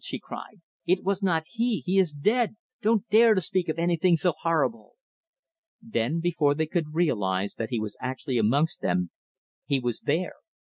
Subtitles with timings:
[0.03, 0.59] she cried.
[0.87, 1.81] "It was not he!
[1.81, 2.55] He is dead!
[2.81, 4.93] Don't dare to speak of anything so horrible!"
[5.79, 9.11] Then, before they could realize that he was actually amongst them,
[9.67, 10.37] he was there.